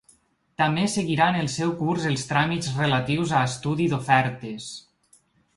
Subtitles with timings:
[0.61, 4.73] També seguiran el seu curs els tràmits relatius a estudi d’ofertes.